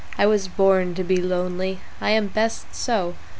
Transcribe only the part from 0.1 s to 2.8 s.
I was born to be lonely, I am best